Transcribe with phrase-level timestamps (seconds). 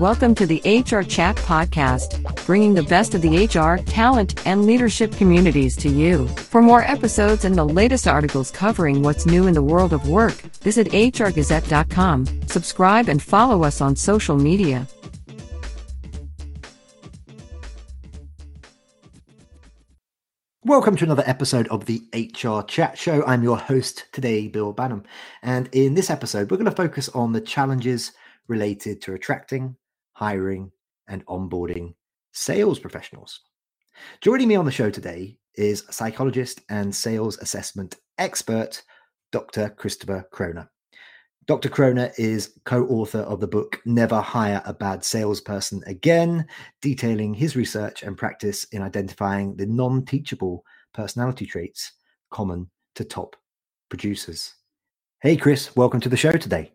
[0.00, 5.12] Welcome to the HR Chat Podcast, bringing the best of the HR, talent, and leadership
[5.12, 6.26] communities to you.
[6.28, 10.34] For more episodes and the latest articles covering what's new in the world of work,
[10.62, 14.86] visit hrgazette.com, subscribe, and follow us on social media.
[20.64, 23.22] Welcome to another episode of the HR Chat Show.
[23.26, 25.04] I'm your host today, Bill Banham.
[25.42, 28.12] And in this episode, we're going to focus on the challenges
[28.48, 29.76] related to attracting,
[30.12, 30.70] hiring,
[31.08, 31.94] and onboarding
[32.32, 33.40] sales professionals.
[34.20, 38.82] Joining me on the show today is psychologist and sales assessment expert,
[39.32, 39.68] Dr.
[39.70, 40.68] Christopher Croner.
[41.46, 41.68] Dr.
[41.68, 46.46] Croner is co author of the book Never Hire a Bad Salesperson Again,
[46.80, 51.92] detailing his research and practice in identifying the non teachable personality traits
[52.30, 53.36] common to top
[53.90, 54.54] producers.
[55.20, 56.72] Hey, Chris, welcome to the show today.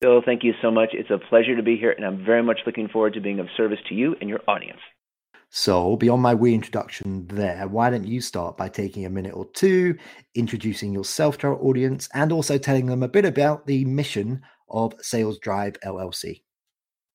[0.00, 0.90] Bill, thank you so much.
[0.92, 3.48] It's a pleasure to be here, and I'm very much looking forward to being of
[3.56, 4.78] service to you and your audience.
[5.50, 9.46] So, beyond my wee introduction there, why don't you start by taking a minute or
[9.54, 9.96] two,
[10.36, 14.94] introducing yourself to our audience, and also telling them a bit about the mission of
[15.00, 16.42] Sales Drive LLC?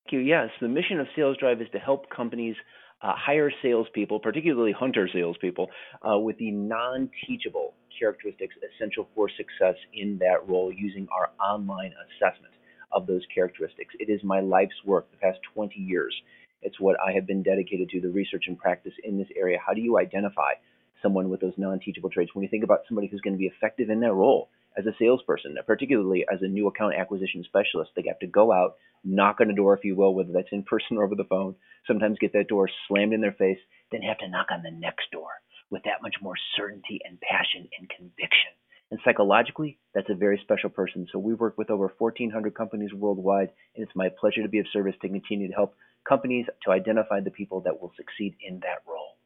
[0.06, 0.20] Thank you.
[0.20, 2.56] Yes, the mission of Sales Drive is to help companies
[3.02, 5.70] uh, hire salespeople, particularly hunter salespeople,
[6.02, 11.94] uh, with the non teachable characteristics essential for success in that role using our online
[12.10, 12.54] assessment
[12.94, 13.94] of those characteristics.
[14.00, 16.16] It is my life's work the past 20 years.
[16.62, 19.60] It's what I have been dedicated to, the research and practice in this area.
[19.66, 20.54] How do you identify
[21.02, 22.34] someone with those non teachable traits?
[22.34, 24.96] When you think about somebody who's going to be effective in their role as a
[24.98, 29.50] salesperson, particularly as a new account acquisition specialist, they have to go out, knock on
[29.50, 31.56] a door, if you will, whether that's in person or over the phone,
[31.86, 33.60] sometimes get that door slammed in their face,
[33.92, 35.30] then have to knock on the next door
[35.70, 38.54] with that much more certainty and passion and conviction.
[38.94, 41.08] And psychologically, that's a very special person.
[41.12, 44.68] So we work with over 1,400 companies worldwide, and it's my pleasure to be of
[44.72, 45.74] service to continue to help
[46.08, 49.18] companies to identify the people that will succeed in that role.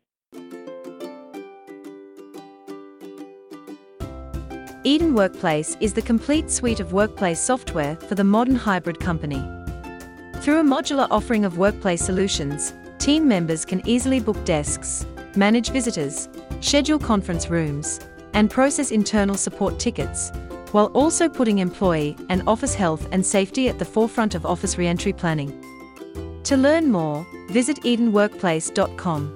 [4.85, 9.45] Eden Workplace is the complete suite of workplace software for the modern hybrid company.
[10.35, 15.05] Through a modular offering of workplace solutions, team members can easily book desks,
[15.35, 16.29] manage visitors,
[16.61, 17.99] schedule conference rooms,
[18.37, 20.31] and process internal support tickets,
[20.71, 25.11] while also putting employee and office health and safety at the forefront of office reentry
[25.11, 25.51] planning.
[26.43, 29.33] To learn more, visit EdenWorkplace.com.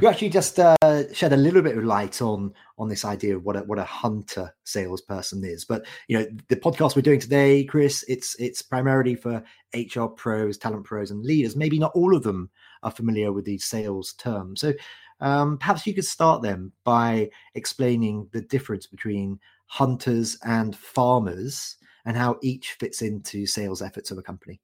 [0.00, 0.76] You actually just uh,
[1.12, 3.84] shed a little bit of light on on this idea of what a what a
[3.84, 5.64] hunter salesperson is.
[5.64, 9.42] But you know, the podcast we're doing today, Chris, it's it's primarily for
[9.74, 11.56] HR pros, talent pros, and leaders.
[11.56, 12.50] Maybe not all of them
[12.86, 14.60] are familiar with these sales terms.
[14.60, 14.72] So
[15.20, 22.16] um, perhaps you could start them by explaining the difference between hunters and farmers and
[22.16, 24.60] how each fits into sales efforts of a company.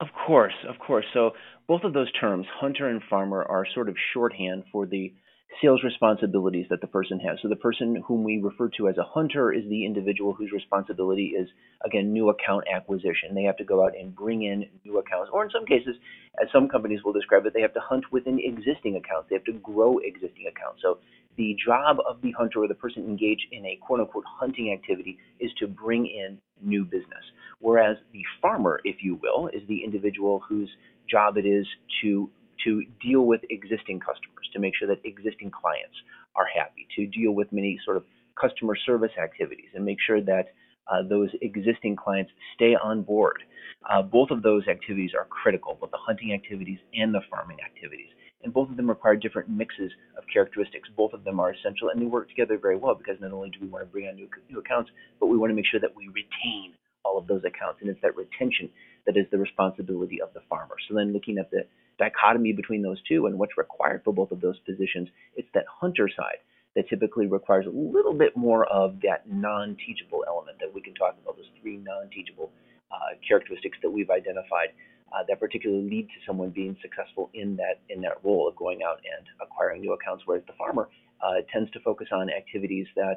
[0.00, 1.04] Of course, of course.
[1.12, 1.32] So
[1.68, 5.14] both of those terms, hunter and farmer, are sort of shorthand for the
[5.62, 7.38] sales responsibilities that the person has.
[7.42, 11.34] So the person whom we refer to as a hunter is the individual whose responsibility
[11.38, 11.48] is
[11.84, 13.34] again new account acquisition.
[13.34, 15.96] They have to go out and bring in new accounts, or in some cases,
[16.42, 19.28] as some companies will describe it, they have to hunt within existing accounts.
[19.28, 20.82] They have to grow existing accounts.
[20.82, 20.98] So
[21.36, 25.18] the job of the hunter or the person engaged in a quote unquote hunting activity
[25.40, 27.24] is to bring in new business.
[27.60, 30.70] Whereas the farmer, if you will, is the individual whose
[31.10, 31.66] job it is
[32.02, 32.30] to
[32.66, 35.94] to deal with existing customers, to make sure that existing clients
[36.34, 38.04] are happy, to deal with many sort of
[38.40, 40.52] customer service activities and make sure that
[40.90, 43.42] uh, those existing clients stay on board.
[43.88, 48.08] Uh, both of those activities are critical, both the hunting activities and the farming activities.
[48.42, 50.88] And both of them require different mixes of characteristics.
[50.96, 53.58] Both of them are essential and they work together very well because not only do
[53.60, 55.96] we want to bring on new, new accounts, but we want to make sure that
[55.96, 56.74] we retain
[57.04, 57.78] all of those accounts.
[57.80, 58.70] And it's that retention
[59.06, 60.76] that is the responsibility of the farmer.
[60.88, 61.66] So then looking at the
[61.98, 66.08] dichotomy between those two and what's required for both of those positions, it's that hunter
[66.08, 66.38] side
[66.74, 71.16] that typically requires a little bit more of that non-teachable element that we can talk
[71.22, 72.50] about, those three non-teachable
[72.92, 74.68] uh, characteristics that we've identified
[75.12, 78.80] uh, that particularly lead to someone being successful in that in that role of going
[78.86, 80.88] out and acquiring new accounts, whereas the farmer
[81.24, 83.16] uh, tends to focus on activities that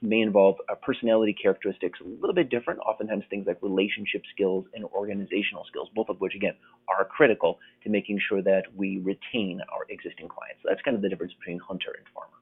[0.00, 4.84] may involve uh, personality characteristics a little bit different, oftentimes things like relationship skills and
[4.86, 6.54] organizational skills, both of which, again,
[6.88, 10.60] are critical to making sure that we retain our existing clients.
[10.62, 12.32] So that's kind of the difference between hunter and farmer.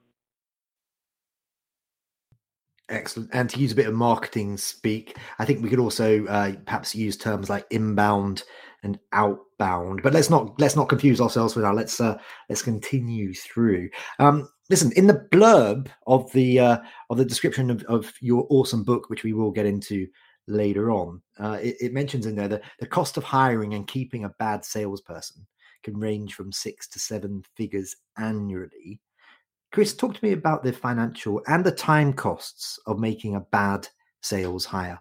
[2.88, 3.30] Excellent.
[3.32, 6.94] And to use a bit of marketing speak, I think we could also uh, perhaps
[6.94, 8.44] use terms like inbound
[8.82, 10.02] and outbound.
[10.02, 11.74] But let's not let's not confuse ourselves with that.
[11.74, 12.18] Let's uh,
[12.48, 13.90] let's continue through.
[14.18, 16.78] Um, listen, in the blurb of the uh,
[17.10, 20.06] of the description of, of your awesome book, which we will get into
[20.48, 21.20] later on.
[21.38, 24.64] Uh, it, it, mentions in there that the cost of hiring and keeping a bad
[24.64, 25.46] salesperson
[25.82, 29.00] can range from six to seven figures annually.
[29.72, 33.86] Chris, talk to me about the financial and the time costs of making a bad
[34.22, 34.98] sales hire.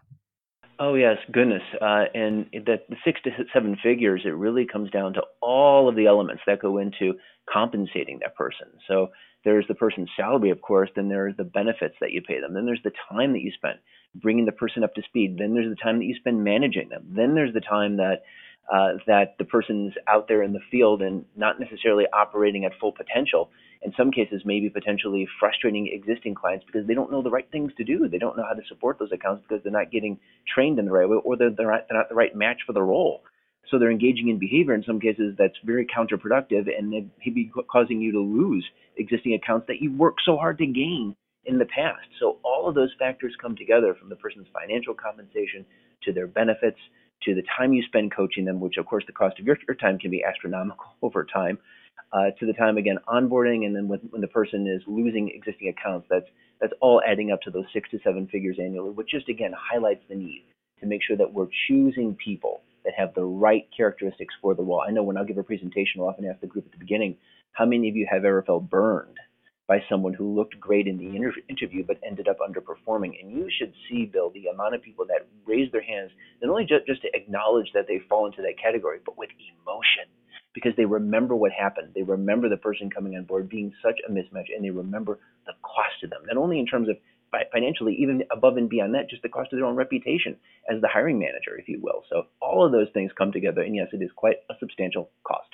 [0.77, 5.13] Oh yes, goodness, uh, and that the six to seven figures, it really comes down
[5.13, 7.13] to all of the elements that go into
[7.51, 8.67] compensating that person.
[8.87, 9.11] So
[9.45, 12.65] there's the person's salary, of course, then there's the benefits that you pay them, then
[12.65, 13.79] there's the time that you spend
[14.15, 17.05] bringing the person up to speed, then there's the time that you spend managing them,
[17.09, 18.23] then there's the time that
[18.71, 22.91] uh, that the person's out there in the field and not necessarily operating at full
[22.91, 23.49] potential.
[23.83, 27.71] In some cases, maybe potentially frustrating existing clients because they don't know the right things
[27.77, 28.07] to do.
[28.07, 30.17] They don't know how to support those accounts because they're not getting
[30.51, 32.73] trained in the right way or they're, they're, not, they're not the right match for
[32.73, 33.21] the role.
[33.69, 37.51] So they're engaging in behavior in some cases that's very counterproductive and it may be
[37.71, 38.65] causing you to lose
[38.97, 41.15] existing accounts that you worked so hard to gain
[41.45, 42.07] in the past.
[42.19, 45.65] So all of those factors come together from the person's financial compensation
[46.03, 46.79] to their benefits
[47.25, 49.75] to the time you spend coaching them, which of course the cost of your, your
[49.75, 51.57] time can be astronomical over time,
[52.13, 55.67] uh, to the time again onboarding, and then when, when the person is losing existing
[55.67, 56.27] accounts, that's
[56.61, 60.03] that's all adding up to those six to seven figures annually, which just again highlights
[60.07, 60.45] the need
[60.79, 64.81] to make sure that we're choosing people that have the right characteristics for the role.
[64.87, 67.17] I know when I'll give a presentation, I'll often ask the group at the beginning,
[67.53, 69.17] how many of you have ever felt burned
[69.67, 73.19] by someone who looked great in the inter- interview but ended up underperforming.
[73.21, 76.65] And you should see, Bill, the amount of people that raise their hands, not only
[76.65, 79.29] just, just to acknowledge that they fall into that category, but with
[79.63, 80.05] emotion
[80.53, 81.91] because they remember what happened.
[81.93, 85.53] They remember the person coming on board being such a mismatch and they remember the
[85.61, 86.95] cost to them, not only in terms of
[87.51, 90.37] financially, even above and beyond that, just the cost of their own reputation
[90.73, 92.03] as the hiring manager, if you will.
[92.09, 93.61] So all of those things come together.
[93.61, 95.49] And yes, it is quite a substantial cost.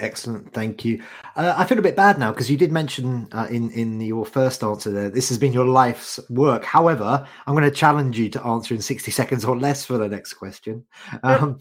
[0.00, 1.02] Excellent, thank you.
[1.36, 4.24] Uh, I feel a bit bad now because you did mention uh, in in your
[4.24, 6.64] first answer there this has been your life's work.
[6.64, 10.08] However, I'm going to challenge you to answer in 60 seconds or less for the
[10.08, 10.86] next question.
[11.22, 11.58] Um,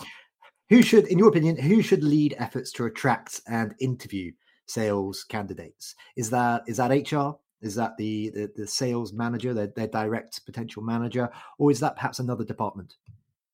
[0.69, 4.31] who should, in your opinion, who should lead efforts to attract and interview
[4.67, 5.95] sales candidates?
[6.15, 7.37] Is that is that HR?
[7.61, 11.95] Is that the the, the sales manager, their, their direct potential manager, or is that
[11.95, 12.95] perhaps another department?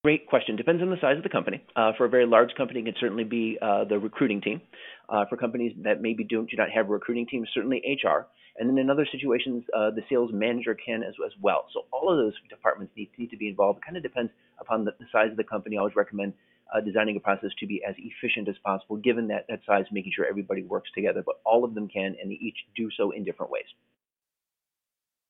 [0.06, 0.56] Great question.
[0.56, 1.64] Depends on the size of the company.
[1.76, 4.62] Uh, for a very large company, it can certainly be uh, the recruiting team.
[5.10, 8.28] Uh, for companies that maybe don't do not have a recruiting team, certainly HR.
[8.60, 11.66] And then in other situations, uh, the sales manager can as, as well.
[11.74, 13.80] So all of those departments need, need to be involved.
[13.80, 15.76] It kind of depends upon the, the size of the company.
[15.76, 16.34] I always recommend
[16.72, 20.12] uh, designing a process to be as efficient as possible, given that, that size, making
[20.16, 21.24] sure everybody works together.
[21.26, 23.66] But all of them can, and they each do so in different ways.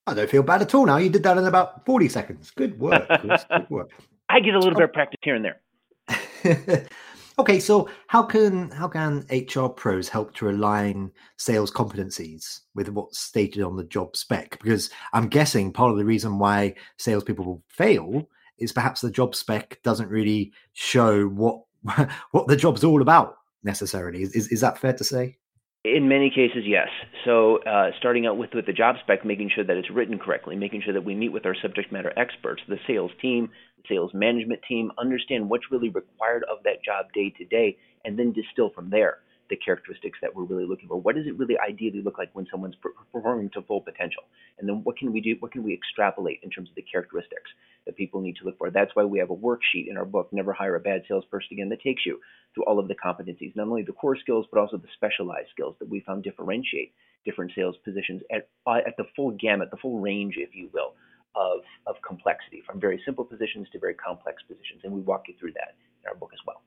[0.05, 0.97] I don't feel bad at all now.
[0.97, 2.51] You did that in about 40 seconds.
[2.51, 3.07] Good work.
[3.21, 3.91] Good work.
[4.29, 5.61] I get a little bit of practice here and there.
[7.39, 13.19] okay, so how can how can HR pros help to align sales competencies with what's
[13.19, 14.59] stated on the job spec?
[14.61, 18.27] Because I'm guessing part of the reason why salespeople will fail
[18.57, 21.61] is perhaps the job spec doesn't really show what
[22.31, 24.21] what the job's all about necessarily.
[24.21, 25.37] Is is, is that fair to say?
[25.85, 26.87] In many cases, yes.
[27.25, 30.55] So, uh, starting out with, with the job spec, making sure that it's written correctly,
[30.55, 33.51] making sure that we meet with our subject matter experts, the sales team,
[33.89, 38.33] sales management team, understand what's really required of that job day to day, and then
[38.33, 40.99] distill from there the characteristics that we're really looking for.
[40.99, 42.75] What does it really ideally look like when someone's
[43.11, 44.23] performing to full potential?
[44.57, 45.35] And then what can we do?
[45.39, 47.51] What can we extrapolate in terms of the characteristics
[47.85, 48.71] that people need to look for?
[48.71, 51.69] That's why we have a worksheet in our book, Never Hire a Bad Salesperson Again,
[51.69, 52.19] that takes you
[52.53, 55.75] through all of the competencies, not only the core skills, but also the specialized skills
[55.79, 56.93] that we found differentiate
[57.23, 60.93] different sales positions at, at the full gamut, the full range, if you will,
[61.35, 64.81] of, of complexity, from very simple positions to very complex positions.
[64.83, 66.61] And we walk you through that in our book as well.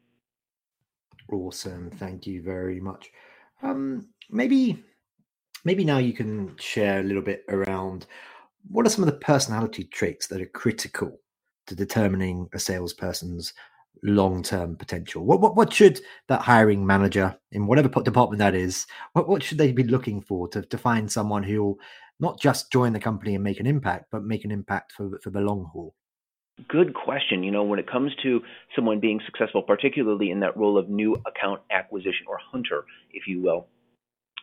[1.30, 1.90] Awesome.
[1.90, 3.10] Thank you very much.
[3.62, 4.82] Um, maybe,
[5.64, 8.06] maybe now you can share a little bit around
[8.70, 11.20] what are some of the personality traits that are critical
[11.66, 13.52] to determining a salesperson's
[14.04, 15.24] long-term potential.
[15.24, 19.58] What, what what should that hiring manager in whatever department that is, what what should
[19.58, 21.78] they be looking for to to find someone who'll
[22.20, 25.30] not just join the company and make an impact, but make an impact for for
[25.30, 25.94] the long haul?
[26.66, 27.44] Good question.
[27.44, 28.40] You know, when it comes to
[28.74, 33.40] someone being successful, particularly in that role of new account acquisition or hunter, if you
[33.40, 33.68] will,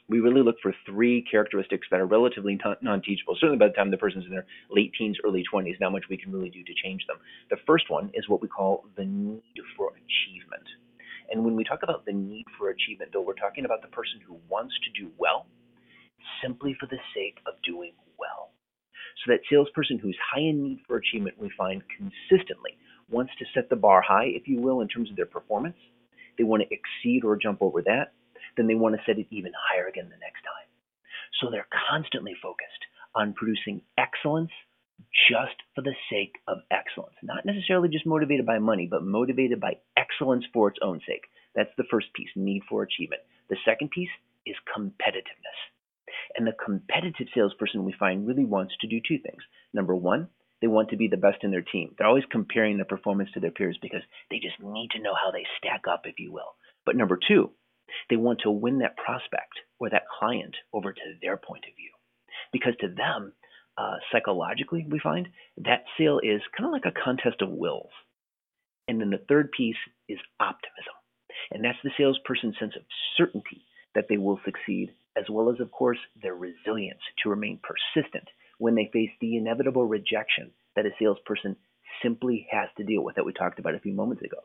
[0.07, 3.91] we really look for three characteristics that are relatively non teachable, certainly by the time
[3.91, 6.73] the person's in their late teens, early 20s, not much we can really do to
[6.83, 7.17] change them.
[7.49, 9.43] The first one is what we call the need
[9.75, 10.67] for achievement.
[11.31, 14.21] And when we talk about the need for achievement, Bill, we're talking about the person
[14.25, 15.47] who wants to do well
[16.41, 18.51] simply for the sake of doing well.
[19.23, 22.77] So that salesperson who's high in need for achievement, we find consistently
[23.09, 25.77] wants to set the bar high, if you will, in terms of their performance.
[26.37, 28.13] They want to exceed or jump over that.
[28.57, 30.67] Then they want to set it even higher again the next time.
[31.39, 34.51] So they're constantly focused on producing excellence
[35.29, 37.15] just for the sake of excellence.
[37.21, 41.23] Not necessarily just motivated by money, but motivated by excellence for its own sake.
[41.55, 43.21] That's the first piece, need for achievement.
[43.49, 44.11] The second piece
[44.45, 45.59] is competitiveness.
[46.37, 49.41] And the competitive salesperson we find really wants to do two things.
[49.73, 50.29] Number one,
[50.61, 51.95] they want to be the best in their team.
[51.97, 55.31] They're always comparing their performance to their peers because they just need to know how
[55.31, 56.55] they stack up, if you will.
[56.85, 57.51] But number two,
[58.09, 61.91] they want to win that prospect or that client over to their point of view.
[62.51, 63.33] Because to them,
[63.77, 67.91] uh, psychologically, we find that sale is kind of like a contest of wills.
[68.87, 69.75] And then the third piece
[70.07, 70.93] is optimism.
[71.51, 72.83] And that's the salesperson's sense of
[73.17, 78.27] certainty that they will succeed, as well as, of course, their resilience to remain persistent
[78.57, 81.55] when they face the inevitable rejection that a salesperson
[82.03, 84.37] simply has to deal with that we talked about a few moments ago.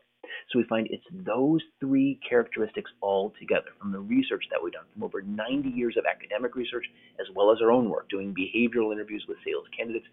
[0.53, 4.85] So we find it's those three characteristics all together from the research that we've done,
[4.93, 6.87] from over 90 years of academic research,
[7.21, 10.07] as well as our own work, doing behavioral interviews with sales candidates,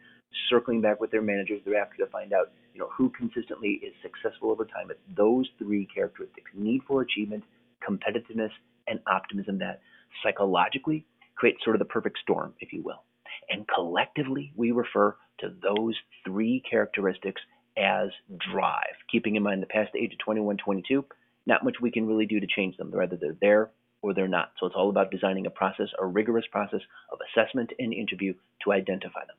[0.49, 4.51] circling back with their managers thereafter to find out, you know, who consistently is successful
[4.51, 4.89] over time.
[4.89, 7.43] It's those three characteristics: need for achievement,
[7.87, 8.51] competitiveness,
[8.87, 9.81] and optimism that
[10.23, 11.05] psychologically
[11.35, 13.03] create sort of the perfect storm, if you will.
[13.49, 15.95] And collectively, we refer to those
[16.25, 17.41] three characteristics
[17.77, 18.09] as
[18.51, 21.05] drive, keeping in mind the past age of 21, 22,
[21.45, 22.91] not much we can really do to change them.
[22.99, 23.71] Either they're there
[24.01, 24.51] or they're not.
[24.59, 26.81] So it's all about designing a process, a rigorous process
[27.11, 28.33] of assessment and interview
[28.63, 29.35] to identify them.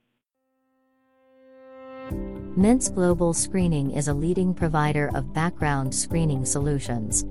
[2.56, 7.24] Mintz Global Screening is a leading provider of background screening solutions.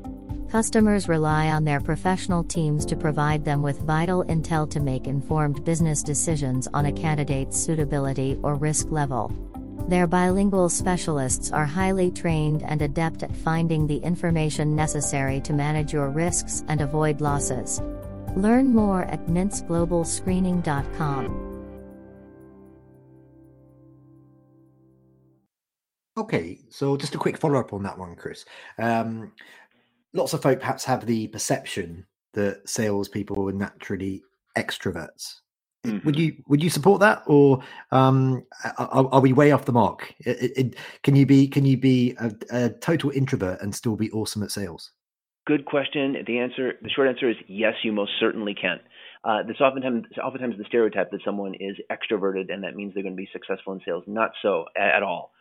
[0.50, 5.66] Customers rely on their professional teams to provide them with vital intel to make informed
[5.66, 9.30] business decisions on a candidate's suitability or risk level.
[9.90, 15.92] Their bilingual specialists are highly trained and adept at finding the information necessary to manage
[15.92, 17.82] your risks and avoid losses.
[18.38, 21.48] Learn more at mintzglobalscreening.com.
[26.18, 28.46] Okay, so just a quick follow up on that one, Chris.
[28.80, 29.34] Um,
[30.14, 34.22] lots of folk perhaps have the perception that salespeople are naturally
[34.58, 35.36] extroverts.
[35.86, 36.06] Mm-hmm.
[36.06, 38.44] Would you would you support that, or um,
[38.78, 40.14] are, are, we way off the mark?
[40.20, 44.12] It, it, can you be can you be a, a, total introvert and still be
[44.12, 44.92] awesome at sales?
[45.46, 46.18] Good question.
[46.26, 47.76] The answer, the short answer is yes.
[47.84, 48.80] You most certainly can.
[49.24, 53.16] Uh, this oftentimes oftentimes the stereotype that someone is extroverted and that means they're going
[53.16, 54.04] to be successful in sales.
[54.08, 55.32] Not so at, at all.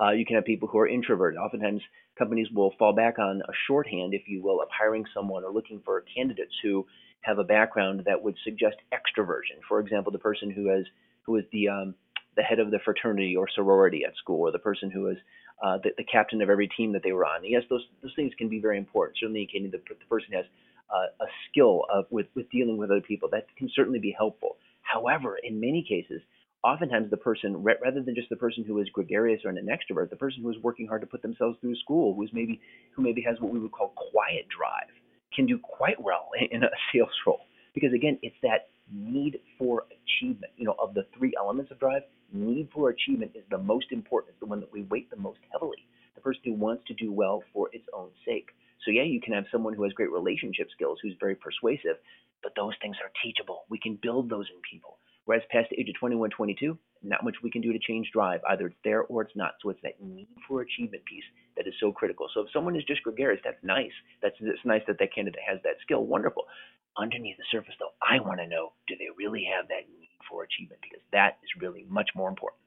[0.00, 1.38] Uh, you can have people who are introverted.
[1.38, 1.80] Oftentimes,
[2.18, 5.80] companies will fall back on a shorthand, if you will, of hiring someone or looking
[5.84, 6.86] for candidates who
[7.20, 9.60] have a background that would suggest extroversion.
[9.68, 10.84] For example, the person who has
[11.22, 11.94] who is the um,
[12.36, 15.16] the head of the fraternity or sorority at school, or the person who is
[15.62, 17.44] uh, the, the, captain of every team that they were on.
[17.44, 19.16] yes, those those things can be very important.
[19.18, 20.44] Certainly, indicating that the person has
[20.90, 23.28] uh, a skill of, with with dealing with other people.
[23.30, 24.56] That can certainly be helpful.
[24.82, 26.20] However, in many cases,
[26.64, 30.16] oftentimes the person, rather than just the person who is gregarious or an extrovert, the
[30.16, 32.60] person who is working hard to put themselves through school, who's maybe
[32.96, 34.88] who maybe has what we would call quiet drive,
[35.34, 37.42] can do quite well in a sales role.
[37.74, 40.52] Because again, it's that need for achievement.
[40.56, 42.02] You know, of the three elements of drive,
[42.32, 44.32] need for achievement is the most important.
[44.32, 45.86] It's the one that we weight the most heavily.
[46.14, 48.48] The person who wants to do well for its own sake.
[48.84, 51.96] So yeah, you can have someone who has great relationship skills, who's very persuasive,
[52.42, 53.64] but those things are teachable.
[53.68, 54.98] We can build those in people.
[55.24, 58.40] Whereas past the age of 21, 22, not much we can do to change drive.
[58.48, 59.52] Either it's there or it's not.
[59.62, 61.24] So it's that need for achievement piece
[61.56, 62.28] that is so critical.
[62.34, 63.92] So if someone is just gregarious, that's nice.
[64.22, 66.04] That's it's nice that that candidate has that skill.
[66.04, 66.44] Wonderful.
[66.96, 70.44] Underneath the surface, though, I want to know: do they really have that need for
[70.44, 70.80] achievement?
[70.82, 72.60] Because that is really much more important.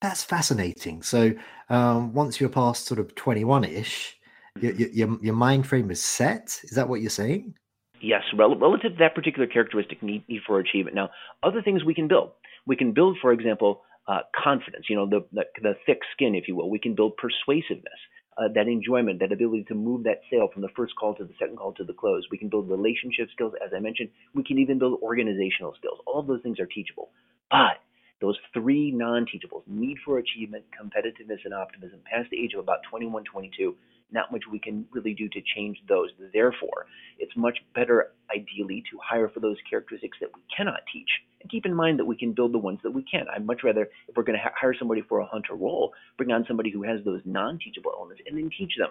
[0.00, 1.02] That's fascinating.
[1.02, 1.32] So
[1.68, 4.18] um, once you're past sort of 21-ish,
[4.58, 4.66] mm-hmm.
[4.66, 6.60] your, your your mind frame is set.
[6.64, 7.54] Is that what you're saying?
[8.02, 10.96] Yes, rel- relative to that particular characteristic, need, need for achievement.
[10.96, 11.10] Now,
[11.42, 12.32] other things we can build.
[12.66, 14.86] We can build, for example, uh, confidence.
[14.90, 16.68] You know, the, the, the thick skin, if you will.
[16.68, 18.00] We can build persuasiveness.
[18.36, 21.34] Uh, that enjoyment, that ability to move that sale from the first call to the
[21.38, 22.26] second call to the close.
[22.30, 24.08] We can build relationship skills, as I mentioned.
[24.34, 26.00] We can even build organizational skills.
[26.06, 27.10] All of those things are teachable.
[27.50, 27.78] But
[28.22, 32.78] those three non teachables need for achievement, competitiveness, and optimism past the age of about
[32.90, 33.76] 21, 22
[34.12, 36.10] not much we can really do to change those.
[36.32, 36.86] Therefore,
[37.18, 41.08] it's much better, ideally, to hire for those characteristics that we cannot teach.
[41.40, 43.26] And keep in mind that we can build the ones that we can.
[43.34, 46.44] I'd much rather, if we're going to hire somebody for a hunter role, bring on
[46.46, 48.90] somebody who has those non teachable elements and then teach them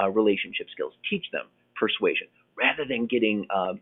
[0.00, 2.26] uh, relationship skills, teach them persuasion,
[2.56, 3.46] rather than getting.
[3.50, 3.74] Uh,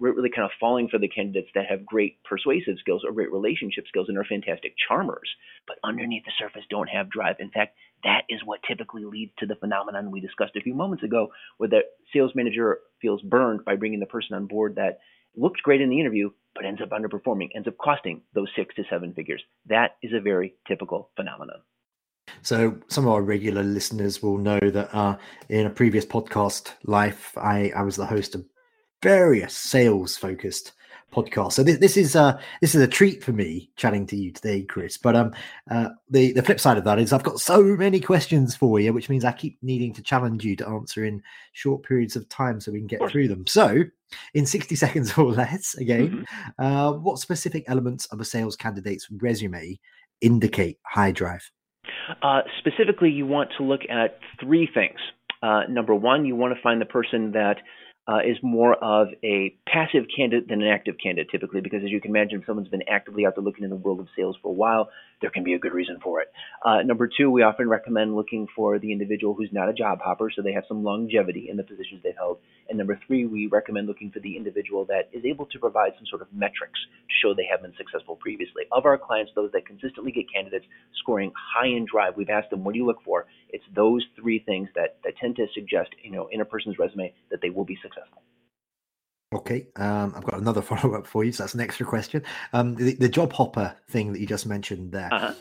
[0.00, 3.84] really kind of falling for the candidates that have great persuasive skills or great relationship
[3.88, 5.28] skills and are fantastic charmers,
[5.66, 7.36] but underneath the surface don't have drive.
[7.40, 11.02] In fact, that is what typically leads to the phenomenon we discussed a few moments
[11.02, 11.80] ago, where the
[12.12, 15.00] sales manager feels burned by bringing the person on board that
[15.36, 18.84] looked great in the interview, but ends up underperforming, ends up costing those six to
[18.90, 19.42] seven figures.
[19.66, 21.60] That is a very typical phenomenon.
[22.42, 25.16] So, some of our regular listeners will know that uh,
[25.48, 28.44] in a previous podcast life, I, I was the host of
[29.02, 30.72] various sales focused
[31.12, 31.52] podcast.
[31.52, 34.62] So this, this is uh this is a treat for me chatting to you today,
[34.62, 34.96] Chris.
[34.96, 35.34] But um
[35.70, 38.92] uh the the flip side of that is I've got so many questions for you,
[38.92, 41.22] which means I keep needing to challenge you to answer in
[41.52, 43.46] short periods of time so we can get through them.
[43.46, 43.84] So
[44.34, 46.64] in 60 seconds or less, again, mm-hmm.
[46.64, 49.78] uh, what specific elements of a sales candidate's resume
[50.20, 51.50] indicate high drive?
[52.22, 54.98] Uh, specifically, you want to look at three things.
[55.42, 57.58] Uh, number one, you want to find the person that
[58.08, 62.00] uh, is more of a passive candidate than an active candidate typically, because as you
[62.00, 64.48] can imagine, if someone's been actively out there looking in the world of sales for
[64.48, 64.88] a while,
[65.20, 66.32] there can be a good reason for it.
[66.64, 70.30] Uh, number two, we often recommend looking for the individual who's not a job hopper,
[70.34, 72.38] so they have some longevity in the positions they've held.
[72.68, 76.06] And number three, we recommend looking for the individual that is able to provide some
[76.06, 78.64] sort of metrics to show they have been successful previously.
[78.72, 80.66] Of our clients, those that consistently get candidates
[81.00, 83.26] scoring high in drive, we've asked them, what do you look for?
[83.48, 87.12] It's those three things that, that tend to suggest, you know, in a person's resume
[87.30, 88.22] that they will be successful.
[89.32, 91.32] Okay, um, I've got another follow up for you.
[91.32, 92.22] So that's an extra question.
[92.52, 95.12] Um, the, the, job hopper thing that you just mentioned there.
[95.12, 95.34] Uh-huh.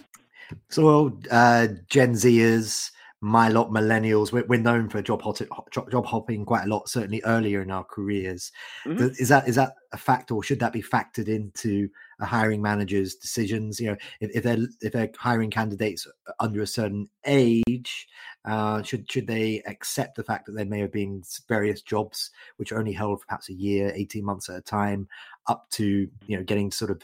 [0.70, 6.46] So, uh, Gen Zers, my lot millennials, we're, we're known for job, hot, job hopping
[6.46, 8.52] quite a lot, certainly earlier in our careers.
[8.86, 9.08] Mm-hmm.
[9.18, 13.16] Is that is that a fact, or should that be factored into a hiring manager's
[13.16, 13.80] decisions?
[13.80, 16.08] You know, if, if they're if they're hiring candidates
[16.40, 18.08] under a certain age,
[18.46, 22.72] uh, should should they accept the fact that there may have been various jobs which
[22.72, 25.08] are only held for perhaps a year, eighteen months at a time,
[25.48, 27.02] up to you know getting sort of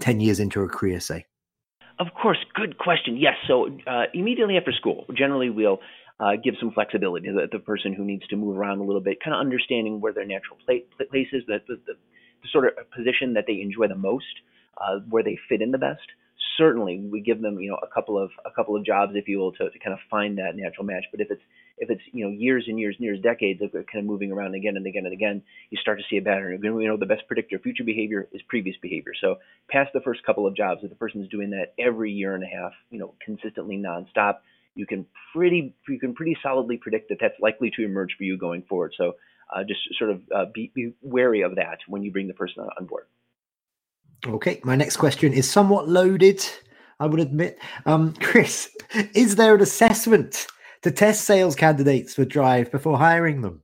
[0.00, 1.26] ten years into a career, say?
[1.98, 3.16] Of course, good question.
[3.16, 5.78] Yes, so uh, immediately after school, generally we'll
[6.20, 9.00] uh, give some flexibility to the, the, person who needs to move around a little
[9.00, 11.94] bit, kind of understanding where their natural place is, the, the, the,
[12.52, 14.24] sort of position that they enjoy the most,
[14.78, 16.06] uh, where they fit in the best
[16.56, 19.38] certainly we give them you know a couple of a couple of jobs if you
[19.38, 21.04] will to, to kind of find that natural match.
[21.10, 21.42] But if it's
[21.78, 24.54] if it's you know years and years and years decades of kind of moving around
[24.54, 26.60] again and again and again you start to see a pattern.
[26.62, 29.12] You know the best predictor of future behavior is previous behavior.
[29.20, 29.36] So
[29.70, 32.48] past the first couple of jobs if the person's doing that every year and a
[32.48, 34.38] half you know consistently nonstop
[34.74, 38.36] you can pretty you can pretty solidly predict that that's likely to emerge for you
[38.36, 38.94] going forward.
[38.96, 39.16] So
[39.54, 42.66] uh, just sort of uh, be, be wary of that when you bring the person
[42.78, 43.06] on board
[44.24, 46.44] Okay, my next question is somewhat loaded,
[47.00, 47.58] I would admit.
[47.84, 48.70] Um, Chris,
[49.14, 50.46] is there an assessment
[50.82, 53.62] to test sales candidates for Drive before hiring them?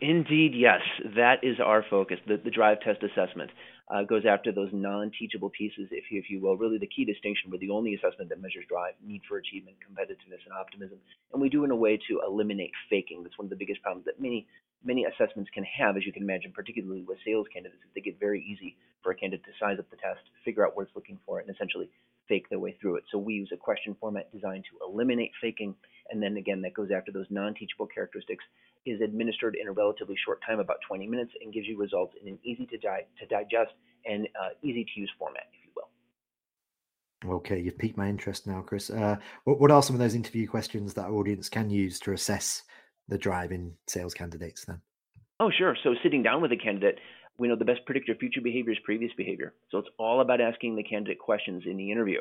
[0.00, 0.80] Indeed, yes.
[1.16, 2.18] That is our focus.
[2.26, 3.50] The, the Drive test assessment
[3.90, 6.56] uh, goes after those non-teachable pieces, if you, if you will.
[6.56, 7.50] Really, the key distinction.
[7.50, 10.98] We're the only assessment that measures drive, need for achievement, competitiveness, and optimism,
[11.32, 13.22] and we do in a way to eliminate faking.
[13.22, 14.46] That's one of the biggest problems that many
[14.84, 17.82] many assessments can have, as you can imagine, particularly with sales candidates.
[17.94, 20.86] They get very easy for a candidate to size up the test, figure out what
[20.86, 21.90] it's looking for, and essentially
[22.28, 23.04] fake their way through it.
[23.10, 25.74] So we use a question format designed to eliminate faking,
[26.10, 28.44] and then again, that goes after those non-teachable characteristics,
[28.86, 32.28] is administered in a relatively short time, about 20 minutes, and gives you results in
[32.28, 33.72] an easy to, di- to digest
[34.06, 37.36] and uh, easy to use format, if you will.
[37.36, 38.90] Okay, you've piqued my interest now, Chris.
[38.90, 42.12] Uh, what, what are some of those interview questions that our audience can use to
[42.12, 42.62] assess
[43.08, 44.80] the drive in sales candidates then?
[45.40, 45.76] Oh, sure.
[45.84, 46.98] So sitting down with a candidate,
[47.38, 49.54] we know the best predictor of future behavior is previous behavior.
[49.70, 52.20] So it's all about asking the candidate questions in the interview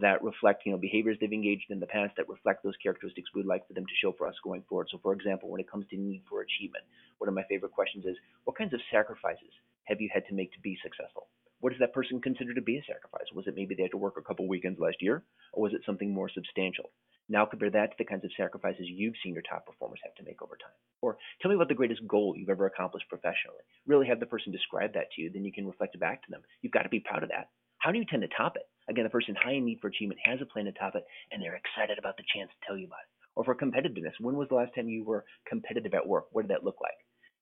[0.00, 3.46] that reflect, you know, behaviors they've engaged in the past that reflect those characteristics we'd
[3.46, 4.88] like for them to show for us going forward.
[4.90, 6.84] So for example, when it comes to need for achievement,
[7.16, 9.50] one of my favorite questions is, what kinds of sacrifices
[9.84, 11.28] have you had to make to be successful?
[11.60, 13.26] What does that person consider to be a sacrifice?
[13.34, 15.80] Was it maybe they had to work a couple weekends last year, or was it
[15.86, 16.90] something more substantial?
[17.28, 20.24] Now compare that to the kinds of sacrifices you've seen your top performers have to
[20.24, 20.72] make over time.
[21.02, 23.60] Or tell me about the greatest goal you've ever accomplished professionally.
[23.86, 26.30] Really have the person describe that to you, then you can reflect it back to
[26.30, 26.40] them.
[26.62, 27.50] You've got to be proud of that.
[27.78, 28.66] How do you tend to top it?
[28.88, 31.42] Again, the person high in need for achievement has a plan to top it, and
[31.42, 33.12] they're excited about the chance to tell you about it.
[33.36, 36.26] Or for competitiveness, when was the last time you were competitive at work?
[36.32, 36.96] What did that look like?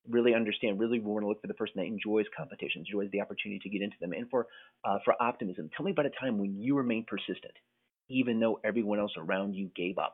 [0.07, 0.79] Really understand.
[0.79, 3.81] Really, want to look for the person that enjoys competitions, enjoys the opportunity to get
[3.81, 4.13] into them.
[4.13, 4.47] And for
[4.85, 7.55] uh, for optimism, tell me about a time when you remained persistent
[8.09, 10.13] even though everyone else around you gave up.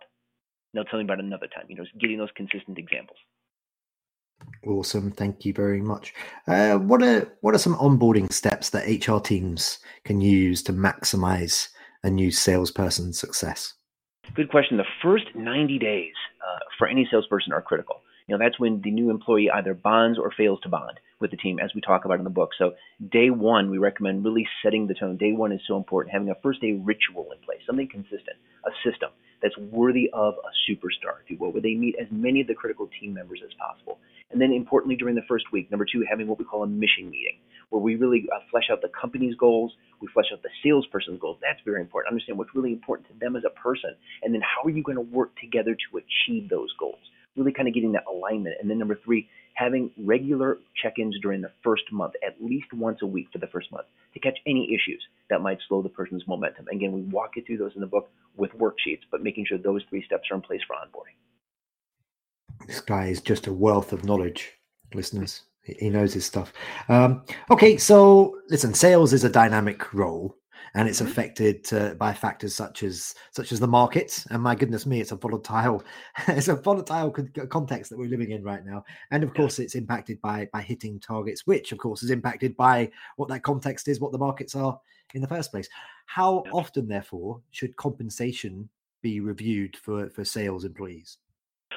[0.73, 3.17] Now tell me about another time, you know, getting those consistent examples.
[4.65, 6.13] Awesome, thank you very much.
[6.47, 11.69] Uh, what are what are some onboarding steps that HR teams can use to maximize
[12.03, 13.73] a new salesperson's success?
[14.35, 14.77] Good question.
[14.77, 18.01] The first 90 days uh, for any salesperson are critical.
[18.27, 21.37] You know, that's when the new employee either bonds or fails to bond with the
[21.37, 22.51] team, as we talk about in the book.
[22.59, 22.73] So,
[23.11, 25.17] day one, we recommend really setting the tone.
[25.17, 28.69] Day one is so important, having a first day ritual in place, something consistent, a
[28.87, 29.09] system
[29.41, 32.53] that's worthy of a superstar, if you will, where they meet as many of the
[32.53, 33.99] critical team members as possible.
[34.31, 37.09] And then importantly, during the first week, number two, having what we call a mission
[37.09, 37.37] meeting,
[37.69, 41.37] where we really uh, flesh out the company's goals, we flesh out the salesperson's goals.
[41.41, 42.11] That's very important.
[42.11, 44.97] Understand what's really important to them as a person, and then how are you going
[44.97, 46.99] to work together to achieve those goals?
[47.35, 48.55] Really kind of getting that alignment.
[48.61, 53.05] And then number three, having regular check-ins during the first month, at least once a
[53.05, 56.67] week for the first month, to catch any issues that might slow the person's momentum.
[56.71, 59.83] Again, we walk you through those in the book with worksheets, but making sure those
[59.89, 61.15] three steps are in place for onboarding.
[62.67, 64.53] This guy is just a wealth of knowledge,
[64.93, 65.41] listeners.
[65.63, 66.51] He knows his stuff.
[66.89, 70.35] Um, okay, so listen, sales is a dynamic role
[70.75, 71.11] and it's mm-hmm.
[71.11, 74.25] affected uh, by factors such as such as the markets.
[74.29, 75.83] And my goodness me, it's a volatile,
[76.27, 77.11] it's a volatile
[77.49, 78.83] context that we're living in right now.
[79.11, 82.91] And of course, it's impacted by by hitting targets, which of course is impacted by
[83.17, 84.79] what that context is, what the markets are
[85.13, 85.69] in the first place.
[86.05, 88.69] How often, therefore, should compensation
[89.01, 91.17] be reviewed for for sales employees?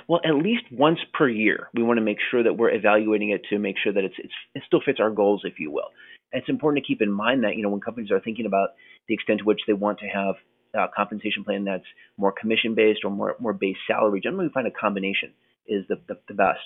[0.09, 3.43] Well, at least once per year, we want to make sure that we're evaluating it
[3.51, 5.91] to make sure that it's, it's it still fits our goals, if you will.
[6.37, 8.71] It's important to keep in mind that you know when companies are thinking about
[9.09, 10.35] the extent to which they want to have
[10.75, 11.85] a compensation plan that's
[12.17, 14.21] more commission based or more more base salary.
[14.21, 15.33] Generally, we find a combination
[15.67, 16.61] is the the, the best.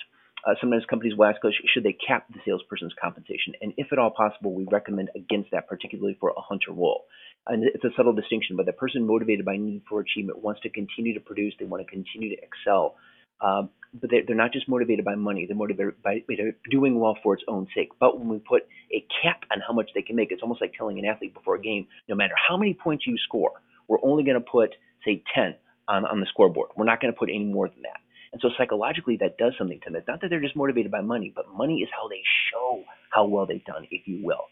[0.45, 3.53] Uh, sometimes companies will ask us, should they cap the salesperson's compensation?
[3.61, 7.03] And if at all possible, we recommend against that, particularly for a hunter role.
[7.45, 10.69] And it's a subtle distinction, but the person motivated by need for achievement wants to
[10.69, 12.95] continue to produce, they want to continue to excel.
[13.39, 16.23] Um, but they're, they're not just motivated by money; they're motivated by
[16.69, 17.89] doing well for its own sake.
[17.99, 20.73] But when we put a cap on how much they can make, it's almost like
[20.77, 23.51] telling an athlete before a game: no matter how many points you score,
[23.87, 24.71] we're only going to put
[25.05, 25.55] say 10
[25.87, 26.69] on, on the scoreboard.
[26.75, 27.99] We're not going to put any more than that.
[28.31, 29.97] And so psychologically, that does something to them.
[29.97, 33.25] It's not that they're just motivated by money, but money is how they show how
[33.25, 34.47] well they've done, if you will.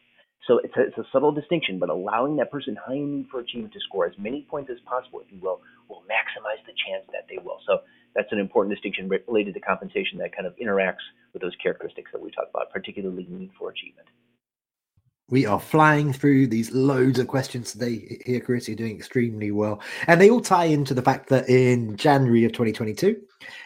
[0.48, 3.40] So it's a, it's a subtle distinction, but allowing that person high in need for
[3.40, 7.06] achievement to score as many points as possible, if you will, will maximize the chance
[7.14, 7.60] that they will.
[7.68, 7.80] So
[8.16, 12.22] that's an important distinction related to compensation that kind of interacts with those characteristics that
[12.22, 14.08] we talked about, particularly need for achievement.
[15.30, 18.68] We are flying through these loads of questions today here, Chris.
[18.68, 19.80] You're doing extremely well.
[20.08, 23.16] And they all tie into the fact that in January of 2022,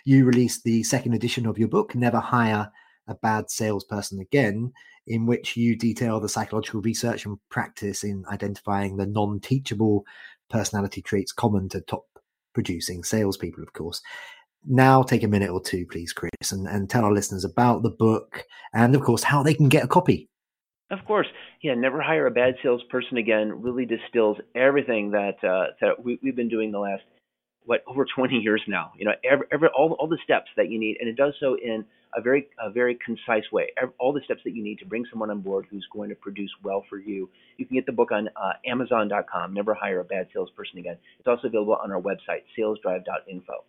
[0.03, 2.69] you released the second edition of your book, Never Hire
[3.07, 4.73] a Bad Salesperson Again,
[5.07, 10.05] in which you detail the psychological research and practice in identifying the non teachable
[10.49, 12.05] personality traits common to top
[12.53, 14.01] producing salespeople, of course.
[14.65, 17.89] Now, take a minute or two, please, Chris, and, and tell our listeners about the
[17.89, 20.29] book and, of course, how they can get a copy.
[20.89, 21.27] Of course,
[21.63, 21.73] yeah.
[21.73, 23.61] Never hire a bad salesperson again.
[23.61, 27.01] Really distills everything that uh, that we, have been doing the last
[27.65, 28.91] what over 20 years now.
[28.97, 31.55] You know, every, every all all the steps that you need, and it does so
[31.55, 33.69] in a very a very concise way.
[33.99, 36.51] All the steps that you need to bring someone on board who's going to produce
[36.63, 37.29] well for you.
[37.57, 39.53] You can get the book on uh, Amazon.com.
[39.53, 40.97] Never hire a bad salesperson again.
[41.19, 43.63] It's also available on our website, salesdrive.info.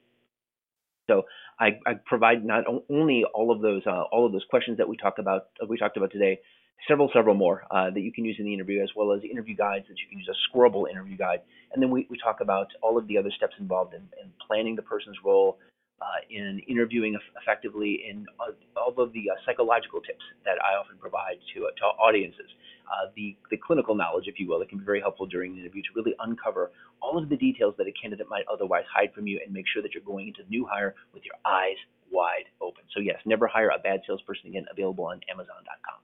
[1.07, 1.23] So
[1.59, 4.97] I, I, provide not only all of those uh, all of those questions that we
[4.97, 6.41] talked about uh, we talked about today,
[6.89, 9.55] several several more uh, that you can use in the interview, as well as interview
[9.55, 11.41] guides that you can use a scrollable interview guide,
[11.73, 14.77] and then we, we talk about all of the other steps involved in, in planning
[14.77, 15.59] the person's role,
[16.01, 20.99] uh, in interviewing effectively, in uh, all of the uh, psychological tips that I often
[20.99, 22.51] provide to, uh, to audiences,
[22.87, 25.61] uh, the, the clinical knowledge, if you will, that can be very helpful during an
[25.61, 29.27] interview to really uncover all of the details that a candidate might otherwise hide from
[29.27, 31.77] you and make sure that you're going into the new hire with your eyes
[32.11, 32.85] wide open.
[32.95, 36.01] So, yes, never hire a bad salesperson again, available on Amazon.com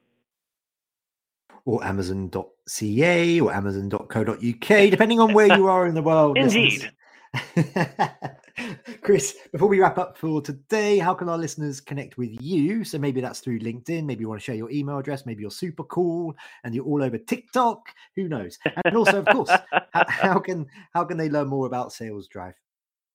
[1.63, 6.35] or amazon.ca or amazon.co.uk, depending on where you are in the world.
[6.35, 6.91] Indeed.
[9.01, 12.83] Chris, before we wrap up for today, how can our listeners connect with you?
[12.83, 14.05] So maybe that's through LinkedIn.
[14.05, 15.25] Maybe you want to share your email address.
[15.25, 17.81] Maybe you're super cool and you're all over TikTok.
[18.15, 18.57] Who knows?
[18.85, 19.49] And also, of course,
[19.93, 22.55] how, how, can how can they learn more about Sales Drive?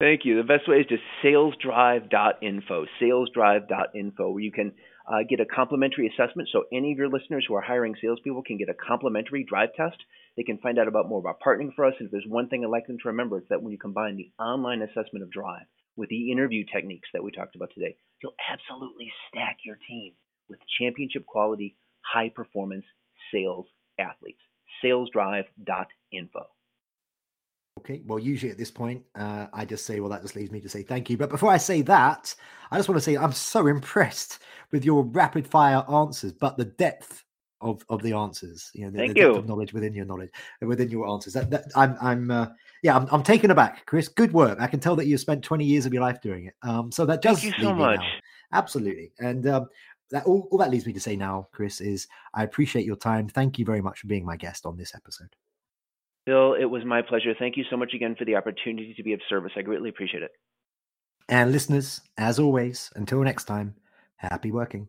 [0.01, 0.37] Thank you.
[0.37, 2.87] The best way is just salesdrive.info.
[3.01, 4.73] Salesdrive.info, where you can
[5.09, 6.49] uh, get a complimentary assessment.
[6.53, 9.97] So any of your listeners who are hiring salespeople can get a complimentary drive test.
[10.37, 11.95] They can find out about more about partnering for us.
[11.99, 14.17] And if there's one thing I'd like them to remember, it's that when you combine
[14.17, 18.35] the online assessment of drive with the interview techniques that we talked about today, you'll
[18.51, 20.13] absolutely stack your team
[20.49, 22.85] with championship quality, high performance
[23.33, 23.67] sales
[23.99, 24.41] athletes.
[24.85, 26.47] Salesdrive.info.
[27.81, 30.61] Okay, well, usually at this point, uh, I just say, well, that just leaves me
[30.61, 31.17] to say thank you.
[31.17, 32.35] But before I say that,
[32.71, 34.39] I just want to say I'm so impressed
[34.71, 37.25] with your rapid fire answers, but the depth
[37.61, 39.27] of of the answers, you know, the, thank the you.
[39.29, 41.33] depth of knowledge within your knowledge, within your answers.
[41.35, 42.47] That, that I'm, I'm, uh,
[42.83, 44.09] yeah, I'm, I'm taken aback, Chris.
[44.09, 44.59] Good work.
[44.61, 46.55] I can tell that you spent 20 years of your life doing it.
[46.63, 47.41] Um, so that does.
[47.41, 48.05] Thank you so much.
[48.53, 49.69] Absolutely, and um,
[50.11, 53.29] that all, all that leads me to say now, Chris, is I appreciate your time.
[53.29, 55.35] Thank you very much for being my guest on this episode.
[56.27, 57.35] Bill, it was my pleasure.
[57.39, 59.53] Thank you so much again for the opportunity to be of service.
[59.57, 60.33] I greatly appreciate it.
[61.29, 63.75] And listeners, as always, until next time,
[64.17, 64.89] Happy working.